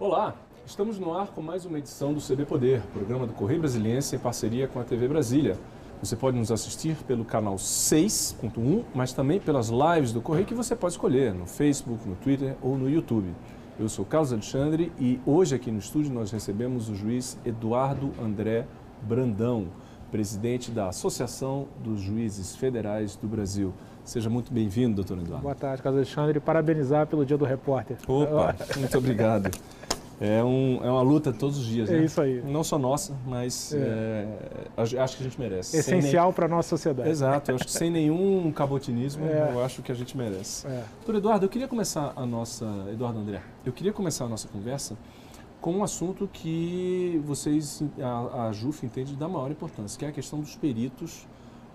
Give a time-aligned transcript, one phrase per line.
[0.00, 0.32] Olá,
[0.64, 4.18] estamos no ar com mais uma edição do CB Poder, programa do Correio Brasiliense em
[4.18, 5.58] parceria com a TV Brasília.
[6.00, 10.76] Você pode nos assistir pelo canal 6.1, mas também pelas lives do Correio que você
[10.76, 13.34] pode escolher no Facebook, no Twitter ou no YouTube.
[13.76, 18.68] Eu sou Carlos Alexandre e hoje aqui no estúdio nós recebemos o juiz Eduardo André
[19.02, 19.66] Brandão,
[20.12, 23.74] presidente da Associação dos Juízes Federais do Brasil.
[24.04, 25.42] Seja muito bem-vindo, doutor Eduardo.
[25.42, 27.96] Boa tarde, Carlos Alexandre, parabenizar pelo Dia do Repórter.
[28.06, 29.50] Opa, muito obrigado.
[30.20, 32.04] É, um, é uma luta todos os dias, É né?
[32.04, 32.42] isso aí.
[32.42, 34.26] Não só nossa, mas é,
[34.76, 35.76] a- acho que a gente merece.
[35.76, 37.08] Essencial para a nossa sociedade.
[37.08, 39.50] Exato, eu acho que sem nenhum cabotinismo, É.
[39.52, 40.66] eu acho que a gente merece.
[40.66, 40.82] É.
[40.96, 42.66] Doutor Eduardo, eu queria começar a nossa.
[42.92, 44.96] Eduardo André, eu queria começar a nossa conversa
[45.60, 50.12] com um assunto que vocês, a, a JUF entende da maior importância, que é a
[50.12, 51.26] questão dos peritos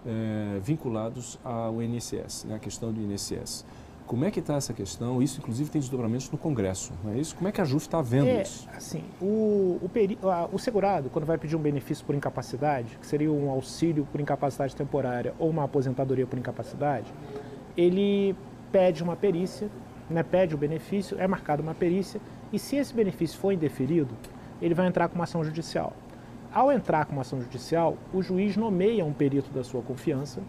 [0.05, 3.65] é, vinculados ao INSS, né, a questão do INSS.
[4.05, 5.21] Como é que está essa questão?
[5.21, 7.35] Isso, inclusive, tem desdobramentos no Congresso, não é isso?
[7.35, 8.67] Como é que a JUF está vendo É, isso?
[8.75, 13.07] assim, o, o, peri- a- o segurado, quando vai pedir um benefício por incapacidade, que
[13.07, 17.11] seria um auxílio por incapacidade temporária ou uma aposentadoria por incapacidade,
[17.77, 18.35] ele
[18.71, 19.69] pede uma perícia,
[20.09, 22.19] né, pede o benefício, é marcada uma perícia,
[22.51, 24.13] e se esse benefício for indeferido,
[24.61, 25.93] ele vai entrar com uma ação judicial.
[26.53, 30.41] Ao entrar com uma ação judicial, o juiz nomeia um perito da sua confiança,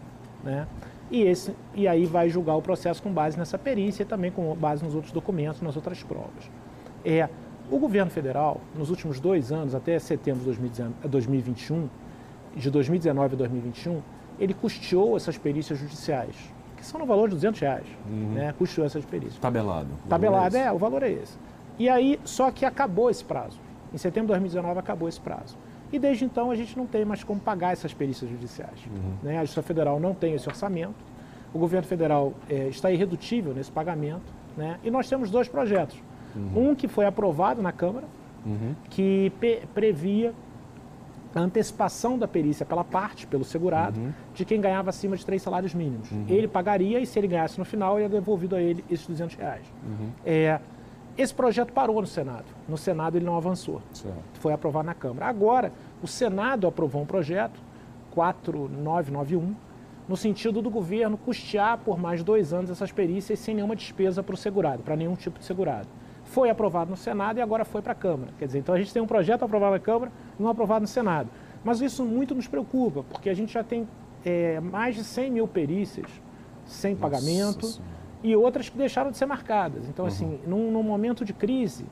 [0.43, 0.67] né?
[1.11, 4.53] E, esse, e aí vai julgar o processo com base nessa perícia e também com
[4.55, 6.49] base nos outros documentos, nas outras provas.
[7.03, 7.29] É,
[7.69, 11.89] o governo federal, nos últimos dois anos, até setembro de 2019 2021,
[12.55, 14.01] de 2019 a 2021,
[14.39, 16.35] ele custeou essas perícias judiciais,
[16.77, 17.85] que são no valor de 200 reais,
[18.33, 18.53] né?
[18.57, 19.37] custeou essas perícias.
[19.39, 19.89] Tabelado.
[20.09, 20.61] Tabelado, Uhum.
[20.61, 21.37] Não é, o valor é esse.
[21.77, 23.59] E aí, só que acabou esse prazo.
[23.93, 25.57] Em setembro de 2019 acabou esse prazo.
[25.91, 28.79] E desde então a gente não tem mais como pagar essas perícias judiciais.
[29.23, 29.37] Né?
[29.37, 30.95] A Justiça Federal não tem esse orçamento.
[31.53, 34.33] O governo federal eh, está irredutível nesse pagamento.
[34.57, 34.77] Né?
[34.83, 35.97] E nós temos dois projetos.
[36.55, 38.05] Um que foi aprovado na Câmara,
[38.45, 38.75] Uhum.
[38.91, 39.31] que
[39.73, 40.33] previa
[41.33, 43.99] a antecipação da perícia pela parte, pelo segurado,
[44.35, 46.07] de quem ganhava acima de três salários mínimos.
[46.29, 49.63] Ele pagaria e se ele ganhasse no final, ia devolvido a ele esses 200 reais.
[50.25, 50.59] É,
[51.17, 52.45] esse projeto parou no Senado.
[52.67, 53.81] No Senado ele não avançou.
[53.93, 54.17] Certo.
[54.39, 55.27] Foi aprovado na Câmara.
[55.27, 55.71] Agora,
[56.03, 57.59] o Senado aprovou um projeto,
[58.11, 59.55] 4991,
[60.07, 64.35] no sentido do governo custear por mais dois anos essas perícias sem nenhuma despesa para
[64.35, 65.87] o segurado, para nenhum tipo de segurado.
[66.25, 68.31] Foi aprovado no Senado e agora foi para a Câmara.
[68.37, 70.87] Quer dizer, então a gente tem um projeto aprovado na Câmara e um aprovado no
[70.87, 71.29] Senado.
[71.63, 73.87] Mas isso muito nos preocupa, porque a gente já tem
[74.23, 76.07] é, mais de 100 mil perícias
[76.65, 77.94] sem pagamento Senhora.
[78.25, 79.87] E outras que deixaram de ser marcadas.
[79.87, 81.85] Então, assim, num, num momento de crise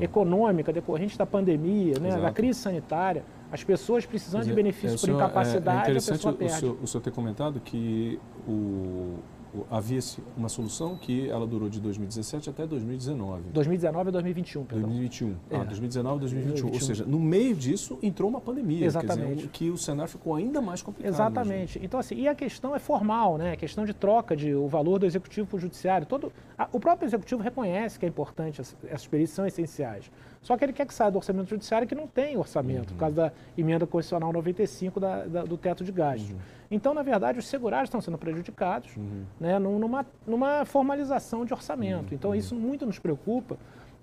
[0.00, 4.88] econômica decorrente da pandemia, né, da crise sanitária, as pessoas precisando Quer de dizer, benefício
[4.88, 6.54] é, o por senhor- incapacidade, é, é a pessoa o perde.
[6.54, 9.16] senhor, o senhor ter comentado que o,
[9.54, 13.42] o- havia se- uma solução que ela durou de 2017 até 2019.
[13.52, 14.88] 2019 a 2021, perdão.
[14.88, 15.36] 2021.
[15.50, 15.64] Ah, É.
[15.64, 16.66] 2019 e 2021.
[16.66, 16.86] Ou 2021.
[16.86, 18.84] seja, no meio disso entrou uma pandemia.
[18.86, 19.34] Exatamente.
[19.36, 21.12] Dizer, que o cenário ficou ainda mais complicado.
[21.12, 21.78] Exatamente.
[21.82, 23.52] Então, assim, e a questão é formal, né?
[23.52, 26.06] A questão de troca de o valor do executivo para o judiciário.
[26.06, 30.10] Todo, a- o próprio executivo reconhece que é importante, as- essas perícias são essenciais.
[30.42, 33.14] Só que ele quer que saia do orçamento judiciário que não tem orçamento, por causa
[33.14, 36.30] da emenda constitucional 95 da- da- do teto de gastos.
[36.70, 38.90] Então, na verdade, os segurados estão sendo prejudicados
[39.38, 42.14] né, num- numa, numa formalização de orçamento.
[42.14, 43.58] Então, isso muito nos preocupa.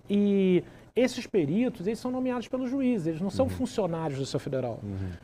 [0.09, 0.63] E
[0.95, 4.79] esses peritos, eles são nomeados pelos juízes, eles não são funcionários do seu federal.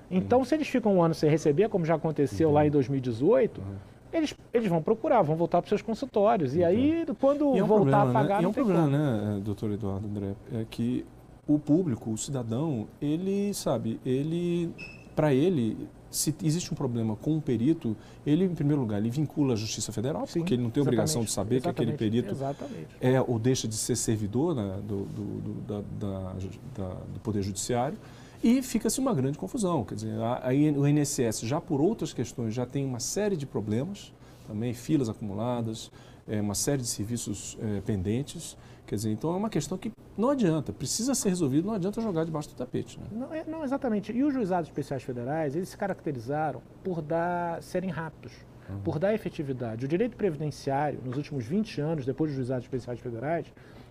[0.09, 3.61] Então, se eles ficam um ano sem receber, como já aconteceu lá em 2018,
[4.13, 6.55] eles, eles vão procurar, vão voltar para os seus consultórios.
[6.55, 8.41] E aí, quando E é um voltar problema, a pagar, né?
[8.41, 8.91] E é um problema, como.
[8.97, 11.05] né, doutor Eduardo André, é que
[11.47, 14.69] o público, o cidadão, ele sabe, ele,
[15.15, 15.77] para ele,
[16.09, 19.91] se existe um problema com um perito, ele, em primeiro lugar, ele vincula a Justiça
[19.91, 22.87] Federal, Sim, porque ele não tem obrigação de saber que aquele perito Exatamente.
[23.01, 26.33] é ou deixa de ser servidor né, do, do, do- da- da-
[26.77, 27.97] da- do Poder Judiciário
[28.43, 29.85] e fica-se uma grande confusão.
[29.85, 33.45] Quer dizer, a, a o INSS já por outras questões já tem uma série de
[33.45, 34.13] problemas,
[34.45, 35.89] também filas acumuladas,
[36.27, 38.57] é, uma série de serviços é, pendentes.
[38.85, 42.25] Quer dizer, então é uma questão que não adianta, precisa ser resolvido, não adianta jogar
[42.25, 42.99] debaixo do tapete.
[42.99, 43.05] Né?
[43.13, 44.11] Não, é- não, exatamente.
[44.11, 48.33] E os juizados especiais federais, eles se caracterizaram por dar, serem rápidos,
[48.83, 49.85] por dar efetividade.
[49.85, 53.45] O direito previdenciário, nos últimos 20 anos, depois dos juizados especiais federais,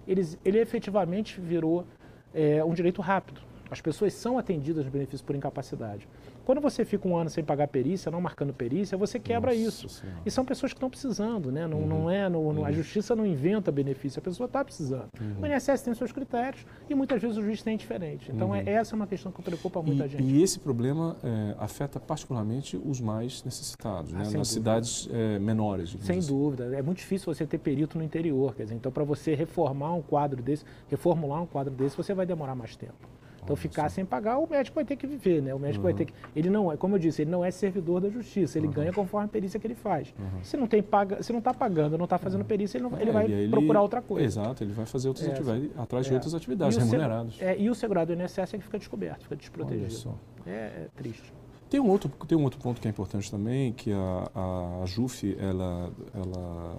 [0.06, 1.86] eles, ele efetivamente virou
[2.34, 3.40] é, um direito rápido.
[3.72, 6.06] As pessoas são atendidas no benefício por incapacidade.
[6.44, 9.88] Quando você fica um ano sem pagar perícia, não marcando perícia, você quebra Nossa isso.
[9.88, 10.18] Senhora.
[10.26, 11.66] E são pessoas que estão precisando, né?
[11.66, 11.86] Não, uhum.
[11.86, 12.66] não é, no, uhum.
[12.66, 15.08] a justiça não inventa benefício, a pessoa está precisando.
[15.18, 15.36] Uhum.
[15.40, 18.30] O INSS tem seus critérios e muitas vezes o juiz tem diferente.
[18.30, 18.68] Então, é, uhum.
[18.68, 20.22] essa é uma questão que preocupa muita e, gente.
[20.22, 24.24] E esse problema é, afeta particularmente os mais necessitados, ah, né?
[24.24, 24.44] nas dúvida.
[24.44, 25.96] cidades é, menores.
[26.00, 26.28] Sem assim.
[26.28, 26.76] dúvida.
[26.76, 28.54] É muito difícil você ter perito no interior.
[28.54, 32.26] Quer dizer, então, para você reformar um quadro desse, reformular um quadro desse, você vai
[32.26, 33.21] demorar mais tempo.
[33.44, 35.52] Então, ficar sem pagar, o médico vai ter que viver, né?
[35.52, 35.92] O médico uhum.
[35.92, 36.14] vai ter que.
[36.34, 38.72] Ele não é, como eu disse, ele não é servidor da justiça, ele uhum.
[38.72, 40.14] ganha conforme a perícia que ele faz.
[40.18, 40.44] Uhum.
[40.44, 43.02] Se não tem paga, se não está pagando, não está fazendo perícia, ele, não, é,
[43.02, 44.24] ele vai ele, procurar outra coisa.
[44.24, 46.14] Exato, ele vai fazer outras é, atividades, atrás de é.
[46.14, 47.34] outras atividades remuneradas.
[47.40, 50.14] É, e o segurado do INSS é que fica descoberto, fica desprotegido.
[50.46, 51.32] É, é, triste.
[51.68, 54.86] Tem um, outro, tem um outro ponto que é importante também, que a, a, a
[54.86, 56.76] JUF, ela, ela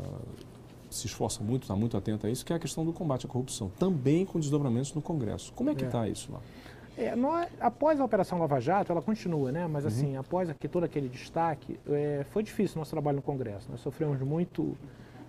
[0.95, 3.29] se esforça muito, está muito atenta a isso, que é a questão do combate à
[3.29, 5.51] corrupção, também com desdobramentos no Congresso.
[5.53, 6.09] Como é que está é.
[6.09, 6.39] isso lá?
[6.97, 9.67] É, nós, após a Operação Lava Jato, ela continua, né?
[9.67, 9.87] Mas uhum.
[9.89, 13.67] assim, após aqui, todo aquele destaque, é, foi difícil o nosso trabalho no Congresso.
[13.71, 14.77] Nós sofremos muito,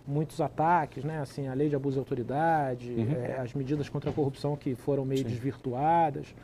[0.06, 1.20] muitos ataques, né?
[1.20, 3.14] Assim, a lei de abuso de autoridade, uhum.
[3.14, 5.28] é, as medidas contra a corrupção que foram meio Sim.
[5.28, 6.34] desvirtuadas.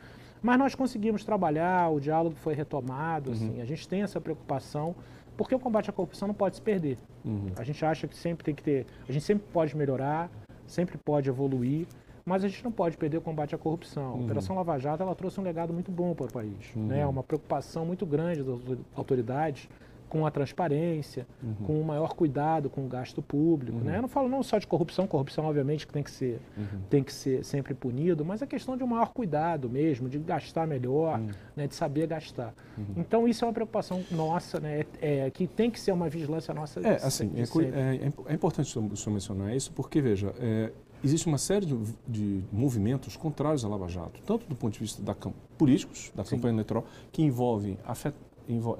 [0.41, 3.35] Mas nós conseguimos trabalhar, o diálogo foi retomado, uhum.
[3.35, 4.95] assim, a gente tem essa preocupação,
[5.43, 6.97] porque o combate à corrupção não pode se perder.
[7.25, 7.47] Uhum.
[7.57, 10.29] A gente acha que sempre tem que ter, a gente sempre pode melhorar,
[10.67, 11.87] sempre pode evoluir,
[12.23, 14.03] mas a gente não pode perder o combate à corrupção.
[14.03, 14.25] A uhum.
[14.25, 16.85] Operação Lava Jato ela trouxe um legado muito bom para o país, uhum.
[16.85, 17.05] né?
[17.07, 18.59] uma preocupação muito grande das
[18.95, 19.67] autoridades
[20.11, 21.55] com a transparência, uhum.
[21.65, 23.77] com o maior cuidado com o gasto público.
[23.77, 23.85] Uhum.
[23.85, 23.95] Né?
[23.97, 26.81] Eu não falo não só de corrupção, corrupção obviamente que tem que ser, uhum.
[26.89, 30.67] tem que ser sempre punido, mas a questão de um maior cuidado mesmo, de gastar
[30.67, 31.29] melhor, uhum.
[31.55, 31.65] né?
[31.65, 32.53] de saber gastar.
[32.77, 32.95] Uhum.
[32.97, 34.83] Então isso é uma preocupação nossa, né?
[35.01, 36.81] É, é, que tem que ser uma vigilância nossa.
[36.81, 41.37] É, assim, é, é, é, importante o senhor mencionar isso, porque veja, é, existe uma
[41.37, 45.15] série de, de, movimentos contrários à Lava Jato, tanto do ponto de vista da,
[45.57, 46.35] políticos, da Sim.
[46.35, 47.77] campanha eleitoral, que envolvem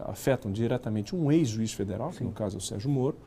[0.06, 2.20] afetam diretamente um ex-juiz federal, Sim.
[2.20, 3.18] que no caso é o Sérgio Moro.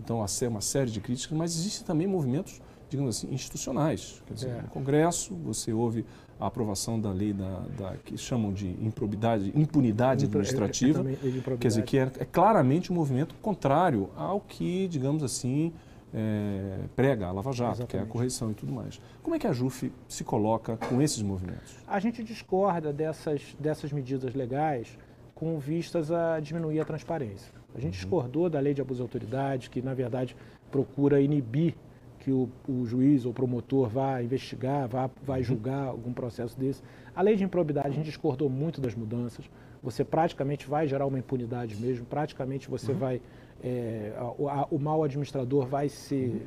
[0.00, 4.22] Então, há uma série de críticas, mas existem também movimentos, digamos assim, institucionais.
[4.26, 4.62] Quer dizer, é.
[4.62, 6.04] no Congresso, você ouve
[6.40, 11.68] a aprovação da lei da, da que chamam de improbidade, impunidade administrativa, é, é quer
[11.68, 15.72] dizer, que é, é claramente um movimento contrário ao que, digamos assim,
[16.12, 17.90] é, prega a Lava Jato, Exatamente.
[17.90, 19.00] que é a correção e tudo mais.
[19.22, 21.76] Como é que a JUF se coloca com esses movimentos?
[21.86, 24.98] A gente discorda dessas, dessas medidas legais
[25.42, 27.52] com vistas a diminuir a transparência.
[27.74, 28.00] A gente uhum.
[28.00, 30.36] discordou da lei de abuso de autoridade, que na verdade
[30.70, 31.74] procura inibir
[32.20, 35.44] que o, o juiz ou promotor vá investigar, vá, vai uhum.
[35.44, 36.80] julgar algum processo desse.
[37.12, 39.50] A lei de improbidade, a gente discordou muito das mudanças.
[39.82, 42.98] Você praticamente vai gerar uma impunidade mesmo, praticamente você uhum.
[42.98, 43.20] vai.
[43.64, 46.28] É, a, a, o mal administrador vai ser.
[46.28, 46.40] Uhum.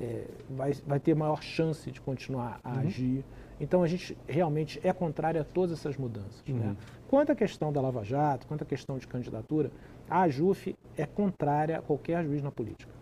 [0.00, 2.78] É, vai, vai ter maior chance de continuar a uhum.
[2.80, 3.24] agir.
[3.60, 6.42] Então a gente realmente é contrário a todas essas mudanças.
[6.46, 6.54] Né?
[6.54, 6.70] Uhum.
[6.70, 6.76] Né?
[7.08, 9.70] Quanto à questão da Lava Jato, quanto à questão de candidatura,
[10.08, 12.92] a JUF é contrária a qualquer juiz na política.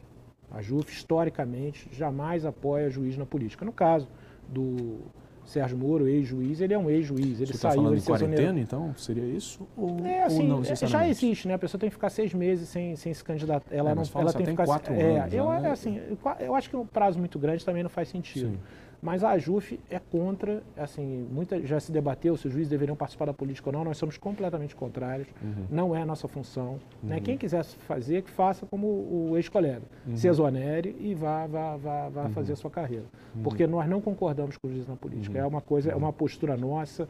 [0.51, 3.65] A JUF, historicamente, jamais apoia juiz na política.
[3.65, 4.07] No caso
[4.49, 4.99] do
[5.45, 7.41] Sérgio Moro, ex-juiz, ele é um ex-juiz.
[7.41, 8.95] Ele Você tá saiu, ele de quarentena, então?
[8.97, 9.67] Seria isso?
[9.77, 11.55] Ou, é, assim, ou não, já existe, né?
[11.55, 13.75] A pessoa tem que ficar seis meses sem, sem se candidatar.
[13.75, 14.65] Ela, é, não, ela tem que ficar...
[14.65, 15.35] quatro é, anos.
[15.35, 15.71] Eu, né?
[15.71, 16.01] assim,
[16.39, 18.51] eu acho que um prazo muito grande também não faz sentido.
[18.51, 18.59] Sim.
[19.03, 23.25] Mas a AJUF é contra, assim, muita, já se debateu se os juízes deveriam participar
[23.25, 25.67] da política ou não, nós somos completamente contrários, uhum.
[25.69, 26.75] não é a nossa função.
[26.75, 26.81] Né?
[27.03, 27.09] Uhum.
[27.09, 27.21] Né?
[27.21, 30.17] Quem quiser fazer, que faça como o ex-colega, uhum.
[30.17, 32.31] se exonere e vá, vá, vá, vá uhum.
[32.31, 33.07] fazer a sua carreira.
[33.35, 33.43] Uhum.
[33.43, 35.45] Porque nós não concordamos com os juízes na política, uhum.
[35.45, 37.09] é uma coisa, é uma postura nossa,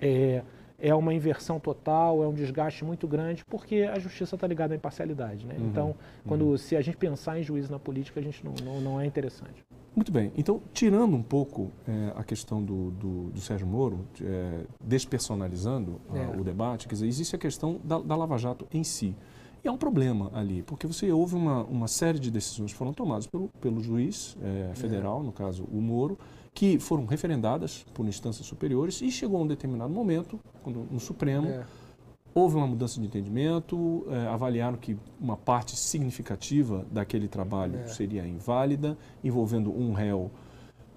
[0.00, 0.42] é,
[0.84, 4.76] é uma inversão total, é um desgaste muito grande, porque a justiça está ligada à
[4.76, 5.46] imparcialidade.
[5.46, 5.56] Né?
[5.58, 5.94] Então,
[6.26, 9.06] quando se a gente pensar em juízes na política, a gente não, não, não é
[9.06, 9.64] interessante.
[9.96, 10.30] Muito bem.
[10.36, 16.38] Então, tirando um pouco é, a questão do, do, do Sérgio Moro, é, despersonalizando é.
[16.38, 19.16] o debate, quer dizer, existe a questão da, da, Lava Jato em si.
[19.64, 22.92] E há um problema ali, porque você houve uma, uma série de decisões que foram
[22.92, 26.18] tomadas pelo, pelo juiz é, federal, no caso o Moro,
[26.52, 31.48] que foram referendadas por instâncias superiores e chegou a um determinado momento, quando, no Supremo
[31.48, 31.64] é.
[32.34, 37.86] Houve uma mudança de entendimento, é, avaliaram que uma parte significativa daquele trabalho é.
[37.86, 40.32] seria inválida, envolvendo um réu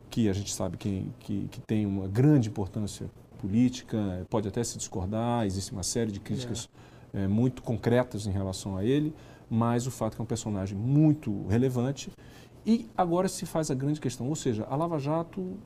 [0.10, 3.08] que a gente sabe que, que, que, tem uma grande importância
[3.38, 6.88] política, pode até se discordar, existe uma série de críticas é.
[7.14, 9.14] É muito concretas em relação a ele,
[9.50, 12.12] mas o fato que é um personagem muito relevante.
[12.66, 15.58] E agora se faz a grande questão, ou seja, a Lava Jato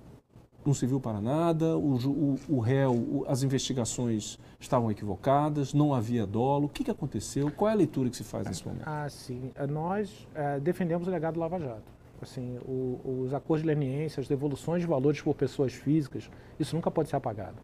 [0.64, 6.26] não serviu para nada, o, o, o réu, o, as investigações estavam equivocadas, não havia
[6.26, 6.66] dolo.
[6.66, 7.52] O que, que aconteceu?
[7.52, 8.84] Qual é a leitura que se faz nesse momento?
[8.86, 9.52] Ah, sim.
[9.70, 11.92] Nós é, defendemos o legado do Lava Jato.
[12.22, 12.60] Assim,
[13.04, 16.30] os acordos de leniência, as devoluções de valores por pessoas físicas,
[16.60, 17.58] isso nunca pode ser apagado.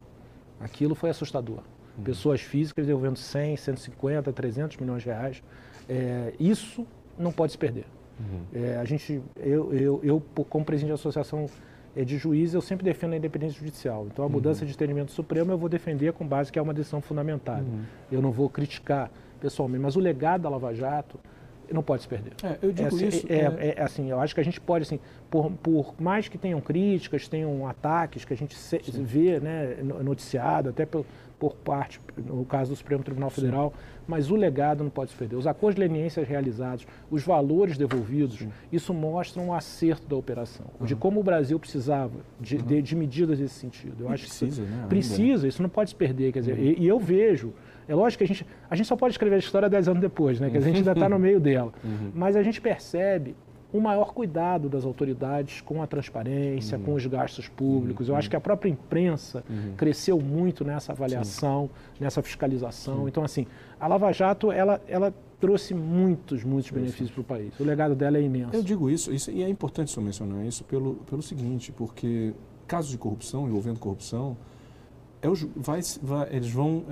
[0.60, 1.60] Aquilo foi assustador.
[1.98, 2.04] Uhum.
[2.04, 5.44] pessoas físicas devolvendo 100, 150, 300 milhões de reais.
[5.90, 6.86] É, isso
[7.18, 7.86] não pode se perder.
[8.20, 8.42] Uhum.
[8.54, 11.48] É, a gente, eu, eu, eu, como presidente da associação
[11.96, 14.08] é, de juízes, eu sempre defendo a independência judicial.
[14.12, 14.68] Então, a mudança uhum.
[14.68, 17.62] de entendimento supremo eu vou defender com base que é uma decisão fundamentada.
[17.62, 17.84] Uhum.
[18.12, 21.20] Eu não vou criticar pessoalmente, mas o legado da Lava Jato
[21.74, 22.34] não pode se perder.
[22.44, 23.28] É, eu digo é, isso.
[23.30, 25.00] É, é, é, assim, eu acho que a gente pode, assim,
[25.30, 30.70] por, por mais que tenham críticas, tenham ataques que a gente se, vê, né, noticiado,
[30.70, 31.06] até por,
[31.40, 34.04] por parte, no caso do Supremo Tribunal Federal, Sim.
[34.08, 35.36] mas o legado não pode se perder.
[35.36, 38.50] Os acordos de leniência realizados, os valores devolvidos, Sim.
[38.72, 40.86] isso mostra um acerto da operação, uhum.
[40.86, 42.64] de como o Brasil precisava de, uhum.
[42.64, 44.04] de, de medidas nesse sentido.
[44.04, 44.86] Eu e acho precisa, que né?
[44.90, 46.32] precisa, isso não pode se perder.
[46.32, 46.64] Quer dizer, uhum.
[46.64, 47.54] e, e eu vejo
[47.88, 50.40] é lógico que a gente, a gente só pode escrever a história dez anos depois,
[50.42, 50.50] né?
[50.50, 51.72] Que a gente ainda está no meio dela.
[51.84, 52.12] Uhum.
[52.14, 53.34] Mas a gente percebe
[53.78, 56.84] o maior cuidado das autoridades com a transparência, uhum.
[56.84, 58.08] com os gastos públicos.
[58.08, 58.16] Uhum.
[58.16, 59.74] Eu acho que a própria imprensa uhum.
[59.78, 62.04] cresceu muito nessa avaliação, Sim.
[62.04, 63.02] nessa fiscalização.
[63.02, 63.08] Sim.
[63.08, 63.48] Então, assim,
[63.80, 67.60] a Lava Jato, ela, ela trouxe muitos, muitos benefícios para o país.
[67.60, 68.56] O legado dela é imenso.
[68.56, 72.34] Eu digo isso, isso e é importante só mencionar isso pelo, pelo seguinte, porque
[72.68, 74.36] casos de corrupção, envolvendo corrupção,
[75.22, 76.84] é o, vai, vai, eles vão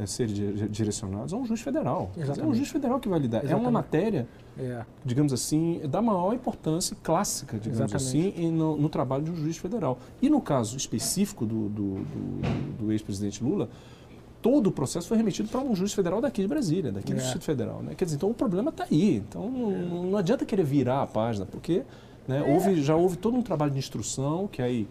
[0.00, 2.10] é, ser direcionados a um juiz federal.
[2.16, 2.40] Exatamente.
[2.40, 3.38] É um juiz federal que vai lidar.
[3.38, 3.58] Exatamente.
[3.58, 4.84] É uma matéria, é.
[5.04, 8.34] digamos assim, da maior importância clássica, digamos Exatamente.
[8.34, 9.98] assim, no, no, trabalho de um juiz federal.
[10.20, 13.68] E no caso específico do, do, do, do ex-presidente Lula,
[14.40, 17.22] todo o processo foi remetido para um juiz federal daqui de Brasília, daqui do é.
[17.22, 17.82] Distrito Federal.
[17.82, 17.94] Né?
[17.96, 19.16] Quer dizer, então o problema está aí.
[19.16, 21.82] Então não, não, adianta querer virar a página, porque
[22.28, 22.52] né, é.
[22.52, 24.86] houve, já houve todo um trabalho de instrução que aí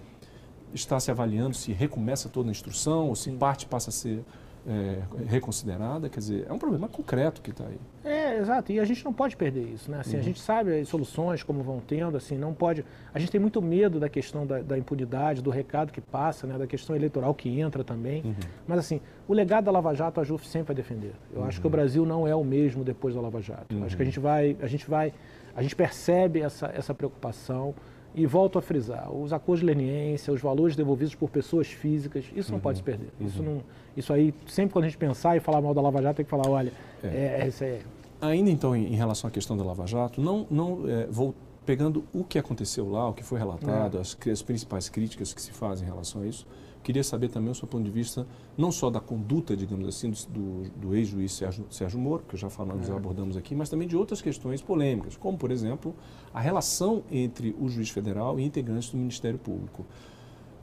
[0.74, 4.24] está se avaliando se recomeça toda a instrução ou se parte passa a ser
[4.68, 7.80] é, reconsiderada, quer dizer, é um problema concreto que está aí.
[8.04, 10.00] É, exato, e a gente não pode perder isso, né?
[10.00, 10.20] Assim, uhum.
[10.20, 12.86] A gente sabe as soluções, como vão tendo, assim, não pode...
[13.14, 16.58] A gente tem muito medo da questão da, da impunidade, do recado que passa, né?
[16.58, 18.36] da questão eleitoral que entra também, uhum.
[18.68, 21.14] mas assim, o legado da Lava Jato a JUF sempre vai defender.
[21.34, 21.48] Eu uhum.
[21.48, 21.72] acho que o uhum.
[21.72, 23.76] Brasil não é o mesmo depois da Lava Jato.
[23.84, 24.12] Acho que a uhum.
[24.12, 25.14] gente vai, a gente vai,
[25.56, 27.74] a gente percebe essa, essa preocupação,
[28.14, 32.50] e volto a frisar, os acordos de leniência, os valores devolvidos por pessoas físicas, isso
[32.50, 32.58] uhum.
[32.58, 33.10] não pode se perder.
[33.20, 33.28] Uhum.
[33.28, 33.64] Isso, não,
[33.96, 36.32] isso aí, sempre quando a gente pensar e falar mal da Lava Jato, tem que
[36.32, 37.82] falar, olha, é, é, é.
[38.20, 41.34] Ainda então, em, em, relação à questão da Lava Jato, não, não é, vou
[41.66, 44.02] pegando o que aconteceu lá, o que foi relatado, é.
[44.02, 46.46] as, as principais críticas que se fazem em relação a isso,
[46.84, 48.26] Queria saber também o seu ponto de vista,
[48.58, 52.88] não só da conduta, digamos assim, do, do ex-juiz Sérgio, Sérgio Moro, que já falamos,
[52.88, 52.98] já é.
[52.98, 55.96] abordamos aqui, mas também de outras questões polêmicas, como, por exemplo,
[56.34, 59.86] a relação entre o juiz federal e integrantes do Ministério Público.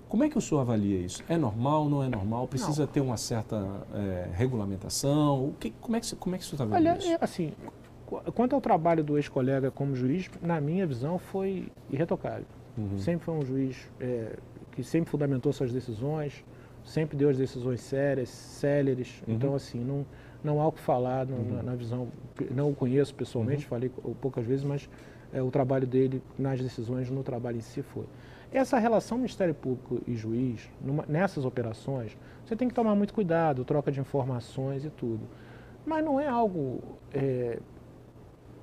[0.08, 1.22] Como é que o senhor avalia isso?
[1.28, 2.48] É normal, não é normal?
[2.48, 2.92] Precisa não.
[2.92, 5.48] ter uma certa é, regulamentação?
[5.48, 7.08] O que, como, é que, como é que o senhor está vendo Olha, isso?
[7.08, 7.52] É, assim,
[8.34, 12.46] quanto ao trabalho do ex-colega como juiz, na minha visão, foi irretocável.
[12.76, 12.98] Uhum.
[12.98, 14.38] Sempre foi um juiz é,
[14.78, 16.44] que sempre fundamentou suas decisões,
[16.85, 19.20] sempre deu as decisões sérias, céleres.
[19.26, 19.35] Uhum.
[19.35, 20.06] Então, assim, não,
[20.42, 21.56] não há o que falar no, uhum.
[21.56, 22.06] na, na, visão.
[22.52, 23.70] Não o conheço pessoalmente, uhum.
[23.70, 24.88] falei poucas vezes, mas
[25.32, 28.04] é, o trabalho dele nas decisões, no trabalho em si foi.
[28.52, 32.16] Essa relação Ministério Público e juiz, numa, nessas operações,
[32.47, 35.26] você tem que tomar muito cuidado, troca de informações e tudo.
[35.85, 36.78] Mas não é algo
[37.12, 37.58] é,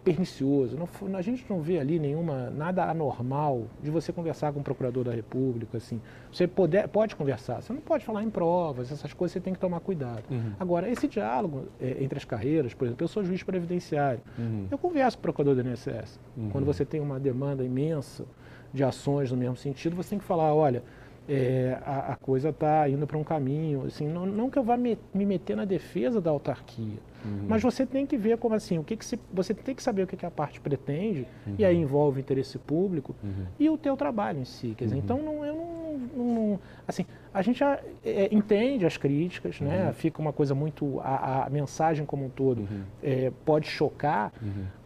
[0.05, 0.77] pernicioso.
[0.77, 5.03] Não, a gente não vê ali nenhuma nada anormal de você conversar com o procurador
[5.03, 5.99] da República, assim.
[6.31, 9.59] Você pode, pode conversar, você não pode falar em provas, essas coisas você tem que
[9.59, 10.23] tomar cuidado.
[10.29, 10.51] Uhum.
[10.59, 14.67] Agora, esse diálogo é, entre as carreiras, por exemplo, eu sou juiz previdenciário, uhum.
[14.69, 16.19] eu converso com o procurador do INSS.
[16.37, 16.49] Uhum.
[16.51, 18.25] Quando você tem uma demanda imensa
[18.71, 20.83] de ações no mesmo sentido, você tem que falar, olha,
[21.27, 24.77] é, a, a, coisa está indo para um caminho, assim, não, não que eu vá
[24.77, 27.45] me, me meter na defesa da autarquia, uhum.
[27.47, 30.03] mas você tem que ver como assim, o que, que se, você tem que saber
[30.03, 31.55] o que, que a parte pretende, uhum.
[31.57, 33.45] e aí envolve o interesse público uhum.
[33.59, 34.75] e o teu trabalho em si.
[34.77, 35.01] Quer dizer, uhum.
[35.03, 39.87] então não, eu não, não, assim, a gente já, é, entende as críticas, né?
[39.87, 39.93] Uhum.
[39.93, 42.83] Fica uma coisa muito, a, a mensagem como um todo uhum.
[43.01, 44.31] é, pode chocar,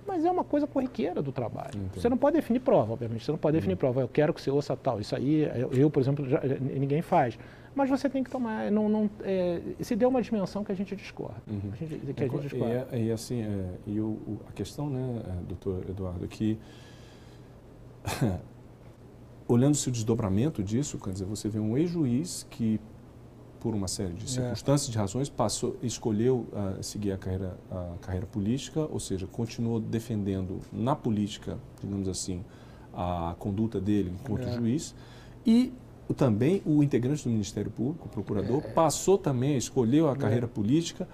[0.10, 1.70] mas é uma coisa corriqueira do trabalho.
[1.76, 2.02] Entendi.
[2.02, 3.24] Você não pode definir prova, obviamente.
[3.24, 3.78] Você não pode definir uhum.
[3.78, 4.02] prova.
[4.02, 5.00] Eu quero que você ouça tal.
[5.00, 7.38] Isso aí, eu, por exemplo, já, ninguém faz.
[7.76, 8.72] Mas você tem que tomar.
[8.72, 11.42] Não, não, é, se deu uma dimensão que a gente discorda.
[11.48, 11.72] Uhum.
[11.72, 12.88] A gente, que a gente discorda.
[12.92, 16.58] E, e assim, é, e o, a questão, né, é, doutor Eduardo, que
[19.48, 22.82] olhando-se o desdobramento disso, quer dizer, você vê um ex-juiz que
[23.60, 24.28] por uma série de é.
[24.28, 24.92] circunstâncias, é.
[24.92, 30.60] de razões, passou, escolheu uh, seguir a carreira, a carreira política, ou seja, continuou defendendo
[30.72, 32.44] na política, digamos assim,
[32.94, 34.52] a conduta dele enquanto é.
[34.54, 34.96] juiz.
[35.46, 35.74] E
[36.16, 38.70] também o integrante do Ministério Público, o procurador, é.
[38.70, 40.50] passou também, escolheu a carreira é.
[40.50, 41.08] política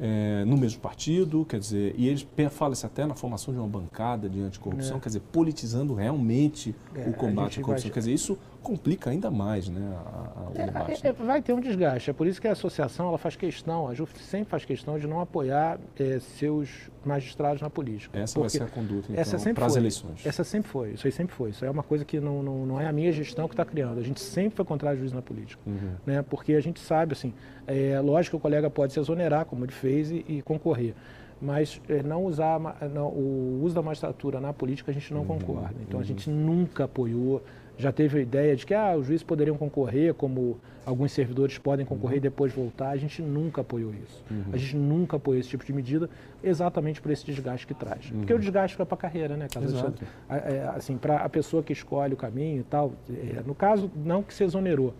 [0.00, 4.30] é, no mesmo partido, quer dizer, e eles fala-se até na formação de uma bancada
[4.30, 6.74] de anticorrupção, quer dizer, politizando realmente
[7.06, 7.88] o combate à corrupção.
[7.88, 7.92] Vai...
[7.92, 11.06] Quer dizer, isso complica ainda mais né, a, a, o É, debate.
[11.06, 12.10] é, vai ter um desgaste.
[12.10, 15.06] É por isso que a associação ela faz questão, a JUF sempre faz questão de
[15.06, 18.18] não apoiar é, seus magistrados na política.
[18.18, 19.80] Essa vai ser a conduta, então, essa sempre para as foi.
[19.80, 20.26] eleições.
[20.26, 20.90] Essa sempre foi.
[20.92, 21.50] Isso aí sempre foi.
[21.50, 23.64] Isso aí é uma coisa que não, não, não é a minha gestão que está
[23.64, 23.98] criando.
[23.98, 25.60] A gente sempre foi contra a juiz na política.
[25.66, 25.92] Uhum.
[26.06, 26.22] Né?
[26.22, 27.32] Porque a gente sabe, assim,
[27.66, 30.94] é, lógico que o colega pode se exonerar, como ele fez, e, e concorrer.
[31.42, 32.60] Mas é, não usar
[32.92, 35.20] não, o uso da magistratura na política a gente Uhum.
[35.20, 35.74] não concorda.
[35.88, 37.42] Então a gente nunca apoiou.
[37.80, 41.84] Já teve a ideia de que ah, os juízes poderiam concorrer, como alguns servidores podem
[41.86, 42.18] concorrer Uhum.
[42.18, 42.90] e depois voltar.
[42.90, 44.24] A gente nunca apoiou isso.
[44.52, 46.08] A gente nunca apoiou esse tipo de medida,
[46.42, 48.10] exatamente por esse desgaste que traz.
[48.10, 49.72] Porque o desgaste fica para a carreira, né, Carlos?
[49.72, 49.78] Uhum.
[49.78, 50.04] Exato.
[50.28, 52.92] É, assim, para a pessoa que escolhe o caminho e tal.
[53.08, 54.94] é, no caso, não que se exonerou,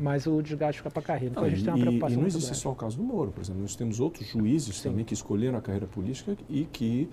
[0.00, 1.32] mas o desgaste fica para a carreira.
[1.32, 1.48] Então Uhum.
[1.48, 3.30] Não, a gente e, tem uma preocupação e não existe só o caso do Moro,
[3.32, 3.60] por exemplo.
[3.62, 7.08] Nós temos outros juízes também que escolheram a carreira política e que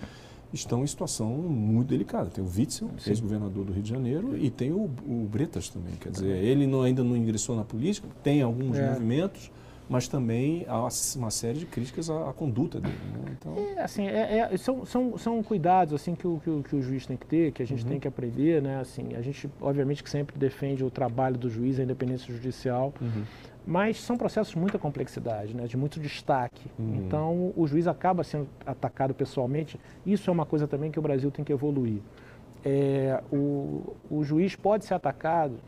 [0.53, 2.29] estão em situação muito delicada.
[2.29, 5.93] Tem o Witzel, ex-governador do Rio de Janeiro, e tem o, o Bretas também.
[5.99, 8.89] Quer dizer, ele não- ainda não ingressou na política, tem alguns É.
[8.89, 9.51] movimentos,
[9.87, 12.93] mas também há uma série de críticas à, à conduta dele.
[13.11, 13.35] né?
[13.39, 16.75] Então, É, assim, é- é- são, são, são cuidados assim que o, que, o, que
[16.75, 18.79] o juiz tem que ter, que a gente tem que aprender, né?
[18.79, 22.93] Assim, a gente, obviamente, que sempre defende o trabalho do juiz, a independência judicial,
[23.69, 25.67] mas são processos de muita complexidade, né?
[25.67, 26.71] De muito destaque.
[26.79, 29.79] Então, o juiz acaba sendo atacado pessoalmente.
[30.03, 32.01] Isso é uma coisa também que o Brasil tem que evoluir.
[32.65, 35.59] É, o, o juiz pode ser atacado,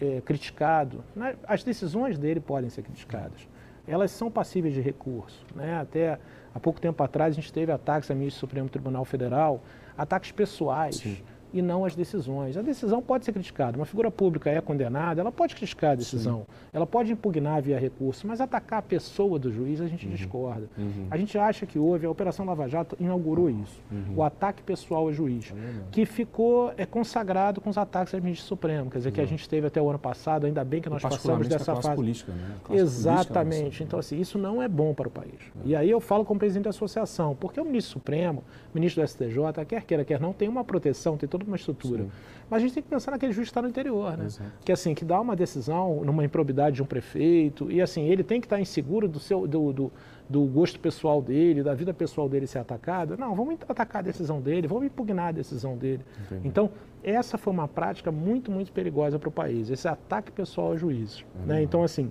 [0.00, 1.02] é, criticado.
[1.16, 1.34] né?
[1.44, 3.48] As decisões dele podem ser criticadas.
[3.84, 5.44] Elas são passíveis de recurso.
[5.52, 5.76] Né?
[5.76, 6.20] Até
[6.54, 9.60] há pouco tempo atrás a gente teve ataques ao ministro do Supremo Tribunal Federal,
[9.98, 10.98] ataques pessoais.
[10.98, 11.18] Sim.
[11.52, 12.56] E não as decisões.
[12.56, 13.76] A decisão pode ser criticada.
[13.76, 18.26] Uma figura pública é condenada, ela pode criticar a decisão, ela pode impugnar via recurso,
[18.26, 20.68] mas atacar a pessoa do juiz a gente discorda.
[21.10, 23.80] A gente acha que houve, a Operação Lava Jato inaugurou isso,
[24.14, 25.52] o ataque pessoal ao juiz,
[25.90, 29.48] que ficou é, consagrado com os ataques ao ministro Supremo, quer dizer, que a gente
[29.48, 31.94] teve até o ano passado, ainda bem que nós passamos dessa fase.
[31.94, 32.32] política.
[32.32, 32.38] Né?
[32.38, 33.64] Classe política Exatamente.
[33.64, 35.40] nossa, Então, assim, isso não é bom para o país.
[35.64, 39.64] E aí eu falo como presidente da associação, porque o ministro Supremo, ministro do STJ,
[39.66, 42.06] quer queira, quer não, tem uma proteção, tem toda uma estrutura.
[42.48, 44.24] Mas a gente tem que pensar naquele juiz que está no interior, né?
[44.26, 44.50] Exato.
[44.64, 48.40] Que assim, que dá uma decisão numa improbidade de um prefeito, e assim, ele tem
[48.40, 49.92] que estar inseguro do seu do, do,
[50.28, 53.16] do gosto pessoal dele, da vida pessoal dele ser atacada.
[53.16, 56.04] Não, vamos atacar a decisão dele, vamos impugnar a decisão dele.
[56.26, 56.48] Entendi.
[56.48, 56.70] Então,
[57.04, 61.24] essa foi uma prática muito, muito perigosa para o país, esse ataque pessoal aos juízes.
[61.46, 61.62] né?
[61.62, 62.10] Então, assim,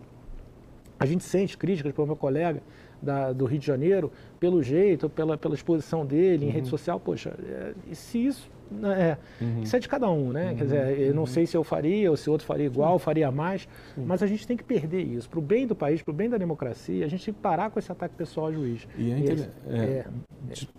[0.98, 2.62] a gente sente críticas para o meu colega
[3.02, 6.98] da- do Rio de Janeiro pelo jeito, pela, pela exposição dele em rede social.
[7.00, 8.50] Poxa, é, e se isso.
[8.72, 10.54] Né, É, Isso é de cada um, né?
[10.58, 13.68] Quer dizer, eu não sei se eu faria ou se outro faria igual, faria mais,
[13.98, 15.30] mas a gente tem que perder isso.
[15.30, 17.70] Para o bem do país, para o bem da democracia, a gente tem que parar
[17.70, 18.88] com esse ataque pessoal ao juiz.
[18.98, 20.06] E é inter- esse- é, é,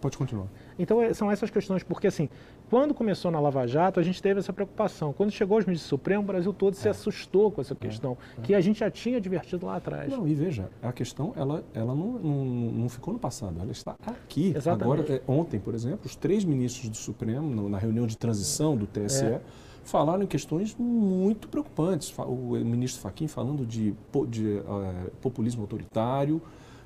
[0.01, 0.47] Pode continuar.
[0.79, 2.29] então, é, são essas questões, porque assim,
[2.69, 5.13] quando começou na Lava Jato, a gente teve essa preocupação.
[5.13, 8.55] Quando chegou aos ministros do Supremo, o Brasil todo se assustou com essa questão, que
[8.55, 10.11] a gente já tinha advertido lá atrás.
[10.11, 13.97] Não, e veja, a questão ela, ela não, não, não ficou no passado, ela está
[14.07, 14.53] aqui.
[14.57, 14.83] Exatamente.
[14.83, 18.87] Agora, é, ontem, por exemplo, os três ministros do Supremo, na reunião de transição do
[18.87, 19.41] TSE, É.
[19.83, 22.13] falaram em questões muito preocupantes.
[22.19, 23.95] O ministro Fachin falando de,
[24.29, 26.41] de, eh, populismo autoritário,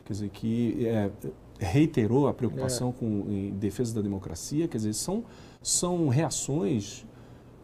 [0.05, 1.11] quer dizer, que eh,
[1.59, 2.93] reiterou a preocupação É.
[2.93, 5.25] com, em defesa da democracia, quer dizer, são,
[5.62, 7.07] são reações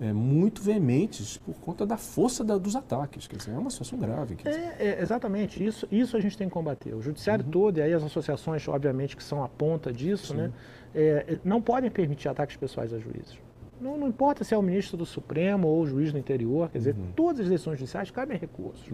[0.00, 3.26] eh, muito veementes por conta da força da- dos ataques.
[3.26, 4.37] Quer dizer, é uma situação grave.
[4.46, 6.94] É, é, exatamente, isso, isso a gente tem que combater.
[6.94, 10.50] O judiciário todo, e aí as associações, obviamente, que são a ponta disso, né,
[10.94, 13.38] é, não podem permitir ataques pessoais a juízes.
[13.81, 16.79] Não, não importa se é o ministro do Supremo ou o juiz do interior, quer
[16.79, 18.87] dizer, todas as decisões judiciais cabem recursos.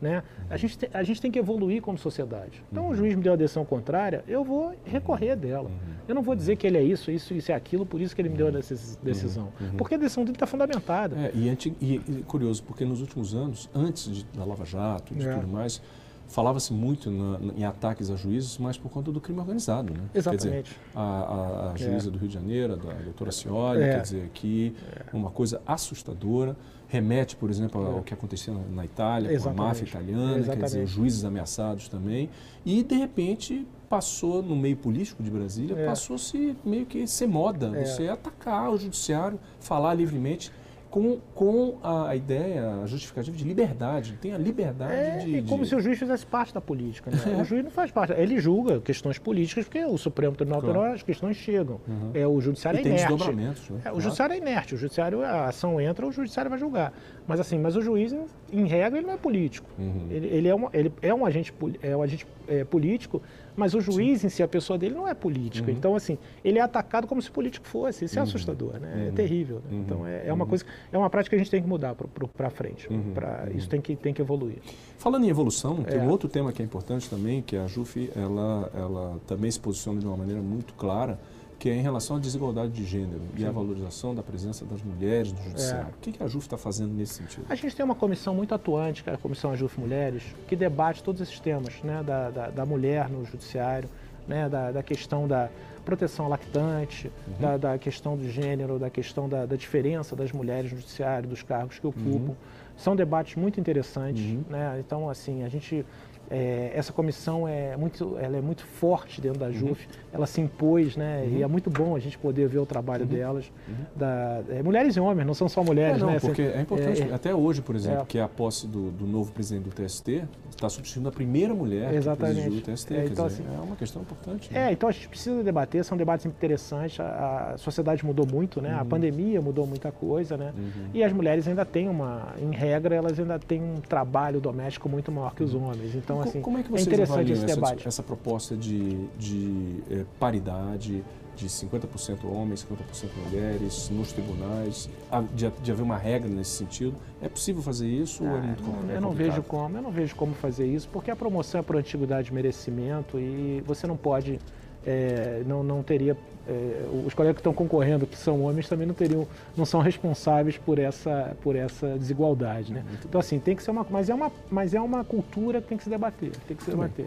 [0.00, 0.22] Né?
[0.50, 2.62] A, gente tem, a gente tem que evoluir como sociedade.
[2.70, 5.70] Então, o juiz me deu a decisão contrária, eu vou recorrer dela.
[6.06, 8.20] Eu não vou dizer que ele é isso, isso, isso é aquilo, por isso que
[8.20, 9.48] ele me deu a decis- decisão.
[9.78, 11.16] Porque a decisão dele está fundamentada.
[11.16, 15.14] É, e, anti- e- e curioso, porque nos últimos anos, antes de- da Lava Jato
[15.14, 15.34] e de É.
[15.34, 15.80] tudo mais,
[16.28, 19.92] falava-se muito na- em ataques a juízes, mas por conta do crime organizado.
[19.92, 20.00] Né?
[20.12, 20.76] Quer dizer, Exatamente.
[20.94, 22.10] a, a- a juíza É.
[22.10, 23.90] do Rio de Janeiro, da doutora Cioli, É.
[23.94, 24.74] quer dizer, que
[25.12, 26.56] uma coisa assustadora,
[26.88, 28.02] remete, por exemplo, ao É.
[28.02, 29.60] que acontecia na, Itália, com a Exatamente.
[29.62, 30.90] máfia italiana, quer dizer, Exatamente.
[30.90, 32.28] juízes ameaçados também,
[32.64, 35.86] e de repente passou no meio político de Brasília, É.
[35.86, 37.84] passou-se meio que ser moda, É.
[37.84, 40.50] você atacar o judiciário, falar livremente,
[40.94, 45.38] com, com a, ideia, a justificativa de liberdade, tem a liberdade É, de...
[45.38, 47.10] e como de- se o juiz fizesse parte da política.
[47.10, 47.18] Né?
[47.36, 47.40] É.
[47.40, 48.12] O juiz não faz parte.
[48.12, 50.74] Ele julga questões políticas, porque o Supremo Tribunal Claro.
[50.74, 51.80] Federal, as questões chegam.
[52.14, 53.08] É, o judiciário e é tem inerte.
[53.08, 53.76] desdobramentos, né?
[53.78, 54.00] É, o Claro.
[54.02, 56.92] judiciário é inerte, o judiciário, a ação entra, o judiciário vai julgar.
[57.26, 58.14] Mas assim, mas o juiz,
[58.52, 59.66] em, regra, ele não é político.
[59.78, 60.08] Uhum.
[60.10, 63.22] Ele, ele é, um, ele é um agente, é um agente é, político,
[63.56, 65.70] mas o juiz em si, a pessoa dele, não é político.
[65.70, 65.76] Uhum.
[65.76, 68.04] Então, assim, ele é atacado como se político fosse.
[68.04, 69.08] Isso é assustador, né?
[69.08, 69.62] É terrível.
[69.70, 69.82] né?
[69.84, 70.64] Então, é, é uma coisa.
[70.92, 72.88] é uma prática que a gente tem que mudar para frente.
[72.92, 73.56] Uhum, pra, uhum.
[73.56, 74.58] Isso tem que, tem que evoluir.
[74.98, 75.92] Falando em evolução, é.
[75.92, 79.60] tem um outro tema que é importante também, que a JUF ela, ela também se
[79.60, 81.18] posiciona de uma maneira muito clara,
[81.64, 83.42] que é em relação à desigualdade de gênero Sim.
[83.42, 85.86] e à valorização da presença das mulheres no judiciário.
[85.86, 86.08] É.
[86.08, 87.46] O que, a JUF está fazendo nesse sentido?
[87.48, 91.02] A gente tem uma comissão muito atuante, que é a Comissão AJUF Mulheres, que debate
[91.02, 93.88] todos esses temas, né, da, da, da mulher no judiciário,
[94.28, 95.48] né, da, da questão da
[95.86, 97.34] proteção lactante, uhum.
[97.40, 101.42] da, da, questão do gênero, da questão da, da, diferença das mulheres no judiciário, dos
[101.42, 102.32] cargos que ocupam.
[102.32, 102.36] Uhum.
[102.76, 104.22] São debates muito interessantes.
[104.22, 104.44] Uhum.
[104.50, 104.82] Né?
[104.84, 105.82] Então, assim, a gente
[106.30, 109.92] é, essa comissão é muito, ela é muito forte dentro da JUF, uhum.
[110.12, 111.22] ela se impôs, né?
[111.24, 111.38] Uhum.
[111.38, 113.10] E é muito bom a gente poder ver o trabalho uhum.
[113.10, 113.52] delas.
[113.68, 113.74] Uhum.
[113.94, 116.20] Da, é, mulheres e homens, não são só mulheres, é, não, né?
[116.20, 118.06] Porque é importante, é, até hoje, por exemplo, é.
[118.06, 121.92] que é a posse do, do, novo presidente do TST está substituindo a primeira mulher
[121.94, 122.36] Exatamente.
[122.36, 122.94] que presidiu o TST.
[122.94, 124.52] É, então, dizer, assim, é uma questão importante.
[124.52, 124.68] Né?
[124.68, 126.98] É, então a gente precisa debater, são debates interessantes.
[127.00, 128.72] A, a sociedade mudou muito, né?
[128.72, 128.88] A uhum.
[128.88, 130.52] pandemia mudou muita coisa, né?
[130.56, 130.88] Uhum.
[130.94, 135.10] E as mulheres ainda têm uma, em regra, elas ainda têm um trabalho doméstico muito
[135.12, 135.94] maior que os homens.
[135.94, 137.88] Então, assim, como é que você interessante esse essa, debate.
[137.88, 141.04] Essa proposta de, de é, paridade,
[141.36, 144.88] de 50% homens, 50% mulheres, nos tribunais,
[145.34, 146.94] de, de, haver uma regra nesse sentido.
[147.20, 149.82] É possível fazer isso ah, ou é muito não, é Eu não vejo como, eu
[149.82, 153.86] não vejo como fazer isso, porque a promoção é por antiguidade e merecimento e você
[153.86, 154.38] não pode,
[154.86, 156.16] é, não, não teria
[156.46, 160.58] é, os colegas que estão concorrendo, que são homens, também não teriam, não são responsáveis
[160.58, 162.84] por essa, por essa desigualdade, né?
[163.04, 165.78] Então assim tem que ser uma, mas é uma, mas é uma cultura que tem
[165.78, 167.06] que se debater, tem que se debater.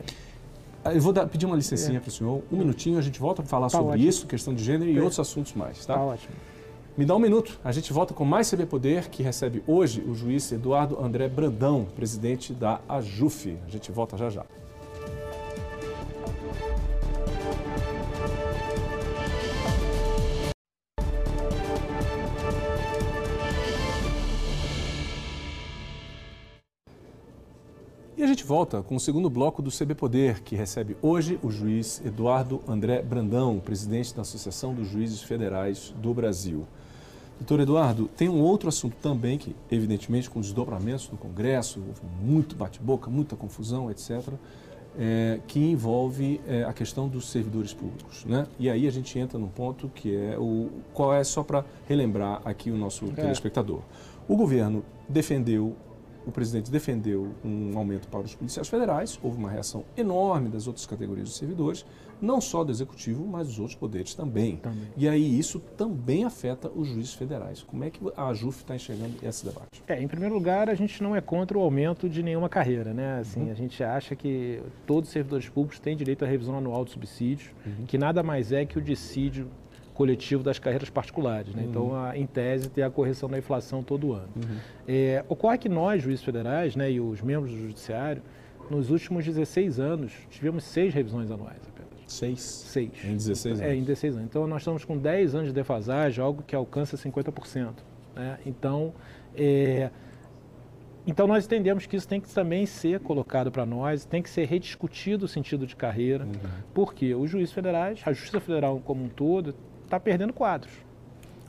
[0.85, 1.99] Eu vou dar, pedir uma licencinha é.
[1.99, 4.09] para o senhor, um minutinho, a gente volta para falar tá sobre ótimo.
[4.09, 5.95] isso, questão de gênero e outros assuntos mais, tá?
[5.95, 6.33] Tá ótimo.
[6.97, 10.15] Me dá um minuto, a gente volta com mais CB Poder, que recebe hoje o
[10.15, 13.55] juiz Eduardo André Brandão, presidente da AJUF.
[13.67, 14.43] A gente volta já já.
[28.37, 32.61] Gente volta com o segundo bloco do CB Poder, que recebe hoje o juiz Eduardo
[32.67, 36.67] André Brandão, presidente da Associação dos Juízes Federais do Brasil.
[37.39, 42.55] Doutor Eduardo, tem um outro assunto também que, evidentemente, com desdobramentos no Congresso, houve muito
[42.55, 44.31] bate-boca, muita confusão, etc.,
[44.99, 48.23] é, que envolve é, a questão dos servidores públicos.
[48.23, 48.45] Né?
[48.59, 52.39] E aí a gente entra num ponto que é o qual é, só para relembrar
[52.45, 53.21] aqui o nosso é.
[53.21, 53.81] telespectador.
[54.27, 55.75] O governo defendeu
[56.27, 60.85] o presidente defendeu um aumento para os policiais federais, houve uma reação enorme das outras
[60.85, 61.85] categorias de servidores,
[62.21, 64.57] não só do executivo, mas dos outros poderes também.
[64.57, 64.87] também.
[64.97, 67.63] E aí isso também afeta os juízes federais.
[67.63, 69.83] Como é que a JUF está enxergando esse debate?
[69.87, 73.19] É, em primeiro lugar, a gente não é contra o aumento de nenhuma carreira, né?
[73.19, 73.51] Assim, uhum.
[73.51, 77.51] a gente acha que todos os servidores públicos têm direito à revisão anual do subsídio,
[77.65, 77.85] uhum.
[77.85, 79.47] que nada mais é que o dissídio
[79.97, 81.55] coletivo das carreiras particulares.
[81.55, 81.63] Né?
[81.67, 81.87] Então, uhum.
[81.87, 84.29] Então, a, em tese, tem a correção da inflação todo ano.
[84.35, 84.57] Uhum.
[84.87, 88.21] É, ocorre que nós, juízes federais né, e os membros do judiciário,
[88.69, 92.03] nos últimos 16 anos, tivemos seis revisões anuais apenas.
[92.05, 92.41] Seis?
[92.41, 92.91] Seis.
[93.03, 93.73] Em 16 anos?
[93.73, 94.27] É, em 16 anos.
[94.27, 97.73] Então, nós estamos com 10 anos de defasagem, algo que alcança 50%.
[98.15, 98.37] Né?
[98.45, 98.93] Então,
[99.35, 99.89] é,
[101.07, 104.45] então nós entendemos que isso tem que também ser colocado para nós, tem que ser
[104.45, 106.31] rediscutido o sentido de carreira, uhum.
[106.73, 109.55] porque os juízes federais, a Justiça Federal como um todo,
[109.87, 110.73] está perdendo quadros.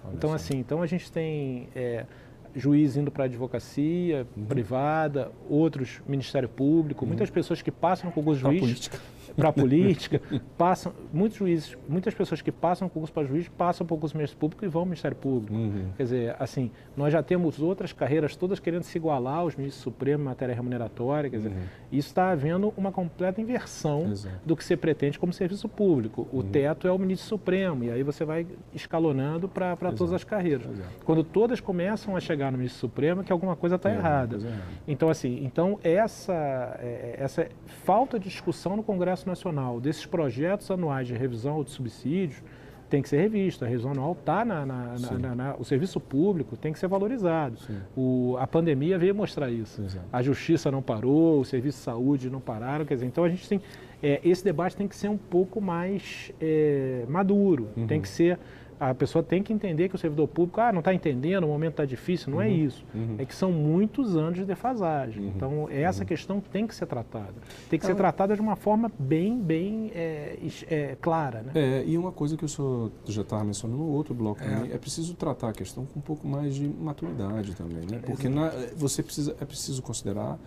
[0.04, 2.06] Olha então, assim, então a gente tem é,
[2.54, 4.44] juiz indo para a advocacia uhum.
[4.46, 7.08] privada, outros Ministério Público, uhum.
[7.08, 8.90] muitas pessoas que passam no concurso de juiz
[9.36, 10.20] para a política,
[10.56, 14.40] passam, muitos juízes, muitas pessoas que passam concurso para juiz passam para o concurso Ministério
[14.40, 15.54] Público e vão ao Ministério Público.
[15.54, 15.90] Uhum.
[15.96, 20.22] Quer dizer, assim, nós já temos outras carreiras todas querendo se igualar aos ministros supremos
[20.22, 21.62] em matéria remuneratória, quer dizer, uhum.
[21.92, 24.36] isso está havendo uma completa inversão Exato.
[24.44, 26.26] do que se pretende como serviço público.
[26.32, 26.50] O uhum.
[26.50, 30.66] teto é o ministro supremo, e aí você vai escalonando para todas as carreiras.
[30.66, 31.04] Exato.
[31.04, 34.38] Quando todas começam a chegar no ministro supremo, que alguma coisa está é, errada.
[34.86, 37.48] Então, assim, então essa, é, essa
[37.84, 42.42] falta de discussão no Congresso Nacional desses projetos anuais de revisão ou de subsídios
[42.88, 43.64] tem que ser revisto.
[43.64, 47.58] A revisão anual está na, na, na, na, O serviço público tem que ser valorizado.
[47.96, 49.82] O, a pandemia veio mostrar isso.
[49.82, 50.06] Exato.
[50.12, 52.84] A justiça não parou, o serviço de saúde não pararam.
[52.84, 53.60] Quer dizer, então a gente tem.
[54.02, 57.86] É, esse debate tem que ser um pouco mais é, maduro, uhum.
[57.86, 58.38] tem que ser
[58.78, 61.72] a pessoa tem que entender que o servidor público, ah, não está entendendo, o momento
[61.72, 62.30] está difícil.
[62.32, 62.84] Não é uhum, é isso.
[62.94, 63.16] Uhum.
[63.18, 65.24] É que são muitos anos de defasagem.
[65.24, 66.06] Uhum, então, essa uhum.
[66.06, 67.34] questão tem que ser tratada.
[67.68, 70.38] Tem que ser tratada de uma forma bem, bem é,
[70.68, 71.42] é, clara.
[71.42, 71.52] Né?
[71.54, 74.48] É, e uma coisa que o senhor já estava mencionando no outro bloco é.
[74.48, 77.84] também, é preciso tratar a questão com um pouco mais de maturidade também.
[77.90, 78.00] Né?
[78.04, 80.38] Porque na, você precisa, é preciso considerar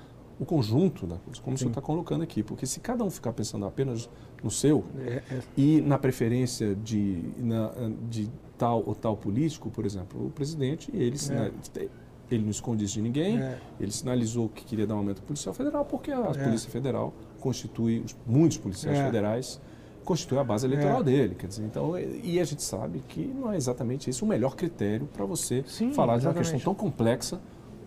[0.41, 1.55] o conjunto da coisa, como Sim.
[1.55, 2.41] o senhor está colocando aqui.
[2.41, 4.09] Porque se cada um ficar pensando apenas
[4.43, 5.41] no seu é, é.
[5.55, 7.71] e na preferência de, na,
[8.09, 8.27] de
[8.57, 11.87] tal ou tal político, por exemplo, o presidente, ele, é.
[12.31, 13.59] ele não esconde isso de ninguém, é.
[13.79, 16.43] ele sinalizou que queria dar um aumento policial federal, porque a é.
[16.43, 19.05] Polícia Federal constitui, muitos policiais é.
[19.05, 19.61] federais
[20.03, 21.35] constitui a base eleitoral dele.
[21.35, 25.07] Quer dizer, então, e a gente sabe que não é exatamente esse o melhor critério
[25.13, 26.21] para você Sim, falar exatamente.
[26.21, 27.39] de uma questão tão complexa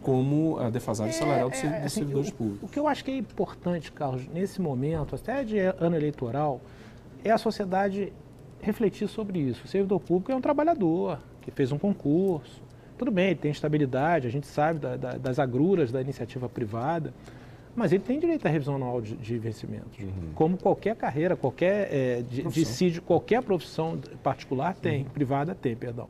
[0.04, 2.62] como a defasagem é, salarial dos, é, assim, servidores públicos.
[2.62, 6.60] O que eu acho que é importante, Carlos, nesse momento, até de ano eleitoral,
[7.24, 8.12] é a sociedade
[8.60, 9.64] refletir sobre isso.
[9.64, 12.62] O servidor público é um trabalhador que fez um concurso.
[12.98, 17.12] Tudo bem, ele tem estabilidade, a gente sabe da, da, das agruras da iniciativa privada,
[17.74, 19.98] mas ele tem direito à revisão anual de, de vencimentos.
[19.98, 20.32] Uhum.
[20.34, 22.42] Como qualquer carreira, qualquer é, de,
[22.90, 25.08] de, qualquer profissão particular tem, uhum.
[25.08, 26.08] privada tem, perdão.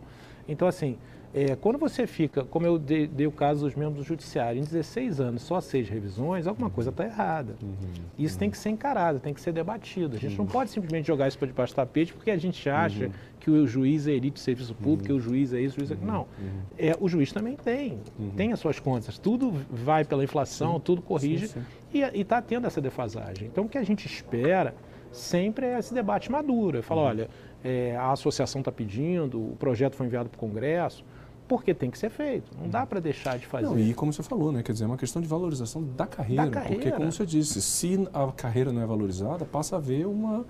[0.48, 0.98] Então, assim,
[1.34, 4.64] é, quando você fica, como eu dei, dei, o caso dos membros do judiciário, em
[4.64, 7.56] 16 anos, só seis revisões, alguma coisa está errada.
[7.60, 7.74] Uhum,
[8.16, 8.38] isso uhum.
[8.38, 10.16] tem que ser encarado, tem que ser debatido.
[10.16, 10.44] A gente uhum.
[10.44, 13.12] não pode simplesmente jogar isso para debaixo do tapete porque a gente acha uhum.
[13.40, 15.90] que o juiz é elite do serviço público, que o juiz é isso, o juiz
[15.90, 16.06] é...
[16.06, 16.20] Não.
[16.20, 16.60] Uhum.
[16.78, 18.30] É, o juiz também tem, uhum.
[18.30, 19.18] tem as suas contas.
[19.18, 21.60] Tudo vai pela inflação, tudo corrige sim,
[21.92, 21.98] sim.
[22.14, 23.48] e está tendo essa defasagem.
[23.48, 24.72] Então, o que a gente espera
[25.10, 26.80] sempre é esse debate maduro.
[26.80, 27.28] Fala, olha,
[27.64, 31.04] é, a associação está pedindo, o projeto foi enviado para o Congresso,
[31.46, 32.50] porque tem que ser feito.
[32.58, 33.66] Não dá para deixar de fazer.
[33.66, 34.62] Não, e como você falou, né?
[34.62, 36.76] Quer dizer, é uma questão de valorização da carreira, da carreira.
[36.76, 40.44] Porque, como você disse, se a carreira não é valorizada, passa a haver uma,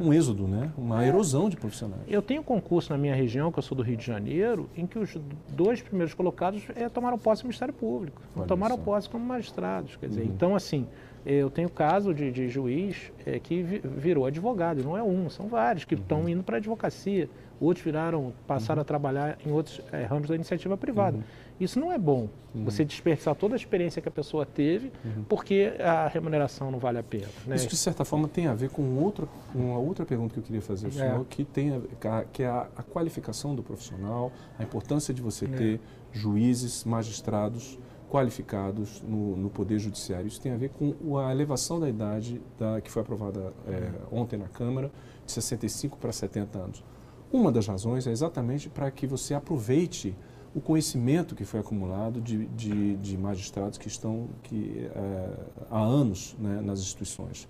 [0.00, 0.70] um êxodo, né?
[0.76, 1.08] uma é.
[1.08, 2.02] erosão de profissionais.
[2.08, 4.86] Eu tenho um concurso na minha região, que eu sou do Rio de Janeiro, em
[4.86, 5.16] que os
[5.48, 8.20] dois primeiros colocados é, tomaram posse no Ministério Público.
[8.34, 8.84] Olha tomaram isso.
[8.84, 9.96] posse como magistrados.
[9.96, 10.28] Quer dizer, uhum.
[10.28, 10.86] então, assim,
[11.24, 15.84] eu tenho caso de, de juiz é, que virou advogado, não é um, são vários
[15.84, 16.28] que estão uhum.
[16.28, 17.28] indo para a advocacia.
[17.60, 18.82] Outros viraram, passaram uhum.
[18.82, 21.18] a trabalhar em outros é, ramos da iniciativa privada.
[21.18, 21.22] Uhum.
[21.60, 22.64] Isso não é bom, uhum.
[22.64, 25.24] você desperdiçar toda a experiência que a pessoa teve, uhum.
[25.28, 27.28] porque a remuneração não vale a pena.
[27.46, 27.56] Né?
[27.56, 30.62] Isso, de certa forma, tem a ver com outra, uma outra pergunta que eu queria
[30.62, 30.94] fazer ao é.
[30.94, 35.44] senhor, que, tem a, que é a, a, qualificação do profissional, a importância de você
[35.44, 35.48] é.
[35.48, 35.80] ter
[36.12, 37.78] juízes, magistrados,
[38.10, 40.26] qualificados no, no, Poder Judiciário.
[40.26, 44.36] Isso tem a ver com a elevação da idade da, que foi aprovada é, ontem
[44.36, 44.90] na Câmara,
[45.24, 46.84] de 65 para 70 anos.
[47.32, 50.16] Uma das razões é exatamente para que você aproveite
[50.52, 55.28] o conhecimento que foi acumulado de, de, de magistrados que estão que, é,
[55.70, 57.48] há anos né, nas instituições.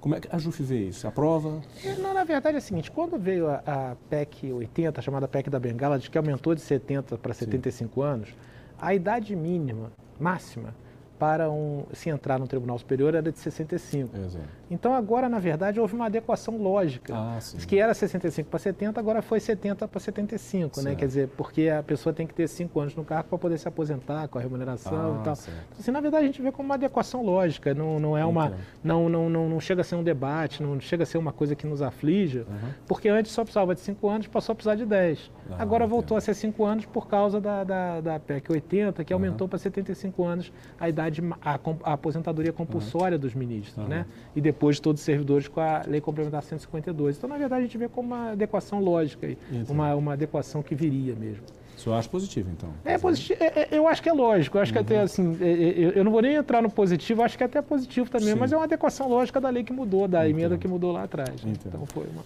[0.00, 1.06] Como é que a JUF vê isso?
[1.06, 1.62] Aprova?
[1.84, 5.28] É, não, na verdade é o seguinte, quando veio a, a PEC 80, a chamada
[5.28, 8.00] PEC da Bengala, de que aumentou de 70 para 75 Sim.
[8.04, 8.34] anos,
[8.82, 10.74] a idade mínima, máxima,
[11.16, 14.16] para um, se entrar no Tribunal Superior era de 65.
[14.16, 14.44] Exato.
[14.72, 17.14] Então agora, na verdade, houve uma adequação lógica.
[17.14, 20.94] Ah, que era 65 para 70, agora foi 70 para 75, né?
[20.94, 23.68] Quer dizer, porque a pessoa tem que ter 5 anos no cargo para poder se
[23.68, 25.34] aposentar com a remuneração ah, e tal.
[25.34, 28.54] Então, assim, na verdade, a gente vê como uma adequação lógica, não, não é uma.
[28.82, 31.54] Não, não, não, não chega a ser um debate, não chega a ser uma coisa
[31.54, 32.70] que nos aflige, uhum.
[32.86, 35.30] porque antes só precisava de 5 anos, passou a precisar de 10.
[35.50, 39.12] Ah, agora voltou a ser 5 anos por causa da, da, da PEC 80, que
[39.12, 39.20] uhum.
[39.20, 43.20] aumentou para 75 anos a idade a, a aposentadoria compulsória uhum.
[43.20, 44.06] dos ministros, né?
[44.34, 47.16] E depois de todos os servidores com a Lei Complementar 152.
[47.16, 50.74] Então, na verdade, a gente vê como uma adequação lógica, aí, uma, uma adequação que
[50.74, 51.44] viria mesmo.
[51.76, 52.68] O senhor acha positivo, então?
[52.84, 54.56] É positivo, é, é, eu acho que é lógico.
[54.56, 54.74] Eu acho uhum.
[54.74, 55.04] que até uhum.
[55.04, 58.08] assim, é, é, eu não vou nem entrar no positivo, acho que é até positivo
[58.08, 58.38] também, Sim.
[58.38, 60.38] mas é uma adequação lógica da lei que mudou, da Entendo.
[60.38, 61.42] emenda que mudou lá atrás.
[61.42, 61.54] Né?
[61.66, 62.22] Então foi uma...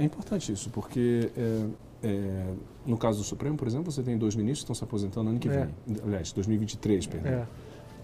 [0.00, 1.30] é, importante isso, porque
[2.86, 5.38] no caso do Supremo, por exemplo, você tem dois ministros que estão se aposentando ano
[5.38, 5.68] que vem.
[6.04, 7.46] Aliás, 2023, perdão.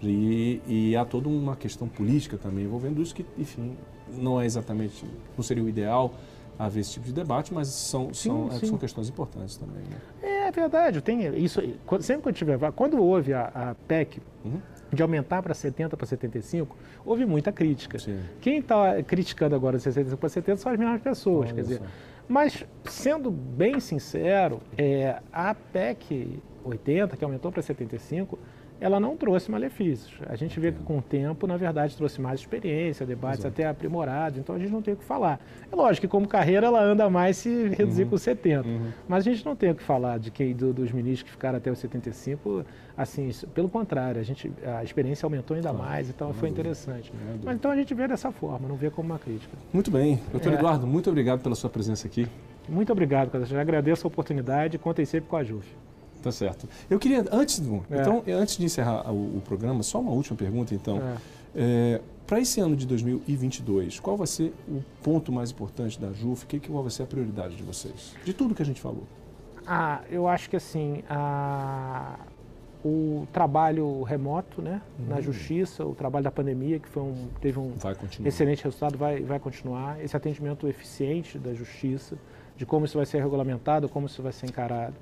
[0.09, 3.75] E, e, há toda uma questão política também envolvendo isso que, enfim,
[4.13, 6.13] não é exatamente, não seria o ideal
[6.57, 8.65] haver esse tipo de debate, mas são, sim, são, sim.
[8.67, 9.83] são questões importantes também.
[9.83, 10.47] Né?
[10.47, 11.61] É verdade, tem isso.
[11.99, 14.61] Sempre que eu tiver, quando houve a, a PEC uhum.
[14.91, 17.99] de aumentar para 70 para 75, houve muita crítica.
[17.99, 18.19] Sim.
[18.39, 21.81] Quem está criticando agora de 65 para 70 são as mesmas pessoas, Olha quer dizer.
[22.27, 28.39] Mas sendo bem sincero, é, a PEC 80 que aumentou para 75
[28.79, 30.13] ela não trouxe malefícios.
[30.27, 33.53] A gente vê que com o tempo, na verdade, trouxe mais experiência, debates Exato.
[33.53, 35.39] até aprimorados, então a gente não tem o que falar.
[35.71, 38.09] É lógico que como carreira ela anda mais se reduzir uhum.
[38.09, 38.91] com 70, uhum.
[39.07, 41.57] mas a gente não tem o que falar de quem do, dos ministros que ficaram
[41.57, 42.65] até os 75,
[42.97, 45.83] assim, pelo contrário, a, gente, a experiência aumentou ainda claro.
[45.83, 47.11] mais, então foi interessante.
[47.43, 49.55] Mas então a gente vê dessa forma, não vê como uma crítica.
[49.71, 50.19] Muito bem.
[50.31, 50.55] Doutor é...
[50.55, 52.27] Eduardo, muito obrigado pela sua presença aqui.
[52.67, 55.67] Muito obrigado, Eu agradeço a oportunidade e contem sempre com a JUF.
[56.25, 56.67] Tá certo.
[56.89, 58.01] Eu queria, antes, é.
[58.01, 60.97] então, antes de encerrar o, o, programa, só uma última pergunta, então.
[60.97, 61.17] É.
[61.55, 66.47] É, Para esse ano de 2022, qual vai ser o ponto mais importante da JUF?
[66.47, 68.15] Que, qual vai ser a prioridade de vocês?
[68.25, 69.03] De tudo que a gente falou.
[69.67, 72.17] Ah, eu acho que assim, a...
[72.83, 75.05] o trabalho remoto né, uhum.
[75.05, 77.73] na justiça, o trabalho da pandemia, que foi um, teve um
[78.25, 80.03] excelente resultado, vai, vai continuar.
[80.03, 82.17] Esse atendimento eficiente da justiça,
[82.57, 84.95] de como isso vai ser regulamentado, como isso vai ser encarado.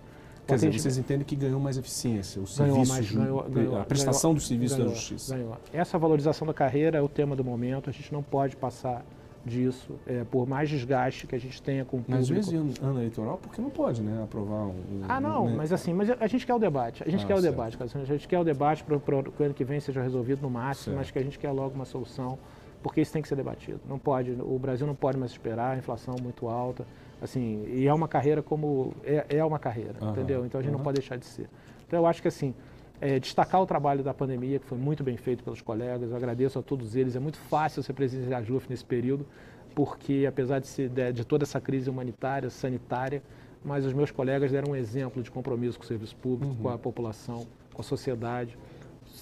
[0.45, 4.31] Quer dizer, vocês entendem que ganhou mais eficiência, o serviço, mais, ganhou, ganhou, a prestação
[4.31, 5.35] ganhou, do serviço da justiça.
[5.35, 5.57] Ganhou.
[5.71, 9.05] Essa valorização da carreira é o tema do momento, a gente não pode passar
[9.45, 12.17] disso, é, por mais desgaste que a gente tenha com o público.
[12.17, 15.03] Mas vezes em ano eleitoral, porque não pode, né, aprovar um...
[15.07, 15.55] Ah, não, né?
[15.57, 17.89] mas assim, mas a gente quer o debate, a gente ah, quer o debate, cara.
[17.93, 20.97] a gente quer o debate para o ano que vem seja resolvido no máximo, certo.
[20.97, 22.37] mas que a gente quer logo uma solução,
[22.81, 23.79] porque isso tem que ser debatido.
[23.87, 26.85] Não pode, o Brasil não pode mais esperar, a inflação muito alta,
[27.23, 30.11] assim, e é uma carreira como, é, é uma carreira, uhum.
[30.11, 30.45] entendeu?
[30.45, 30.77] Então a gente uhum.
[30.77, 31.49] não pode deixar de ser.
[31.87, 32.53] Então eu acho que assim,
[32.99, 36.59] é, destacar o trabalho da pandemia, que foi muito bem feito pelos colegas, eu agradeço
[36.59, 39.25] a todos eles, é muito fácil ser presidente da JUF nesse período,
[39.73, 43.23] porque apesar de, ser, de, de, toda essa crise humanitária, sanitária,
[43.63, 46.61] mas os meus colegas deram um exemplo de compromisso com o serviço público, uhum.
[46.61, 48.57] com a população, com a sociedade,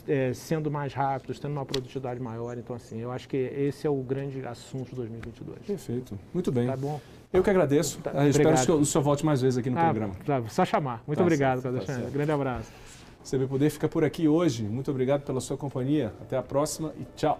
[0.07, 2.57] é, sendo mais rápidos, tendo uma produtividade maior.
[2.57, 5.59] Então, assim, eu acho que esse é o grande assunto de 2022.
[5.59, 6.17] Perfeito.
[6.33, 6.65] Muito bem.
[6.65, 6.99] Tá bom?
[7.33, 7.99] Eu que agradeço.
[7.99, 10.13] Tá, espero que o senhor volte mais vezes aqui no ah, programa.
[10.25, 11.01] Tá, só chamar.
[11.07, 12.71] Muito tá obrigado, certo, tá Grande abraço.
[13.23, 14.63] CB Poder fica por aqui hoje.
[14.63, 16.13] Muito obrigado pela sua companhia.
[16.21, 17.39] Até a próxima e tchau.